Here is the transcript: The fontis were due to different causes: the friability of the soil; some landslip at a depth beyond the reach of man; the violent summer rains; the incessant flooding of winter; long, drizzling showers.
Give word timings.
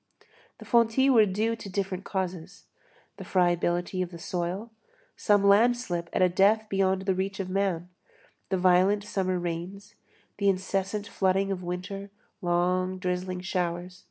The 0.57 0.65
fontis 0.65 1.11
were 1.11 1.27
due 1.27 1.55
to 1.55 1.69
different 1.69 2.05
causes: 2.05 2.65
the 3.17 3.23
friability 3.23 4.01
of 4.01 4.09
the 4.09 4.17
soil; 4.17 4.71
some 5.15 5.43
landslip 5.43 6.09
at 6.11 6.23
a 6.23 6.27
depth 6.27 6.69
beyond 6.69 7.03
the 7.03 7.13
reach 7.13 7.39
of 7.39 7.51
man; 7.51 7.87
the 8.49 8.57
violent 8.57 9.03
summer 9.03 9.37
rains; 9.37 9.93
the 10.39 10.49
incessant 10.49 11.05
flooding 11.07 11.51
of 11.51 11.61
winter; 11.61 12.09
long, 12.41 12.97
drizzling 12.97 13.41
showers. 13.41 13.99